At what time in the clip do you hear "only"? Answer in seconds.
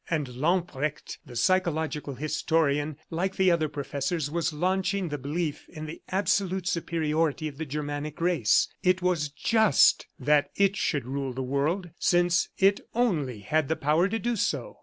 12.95-13.41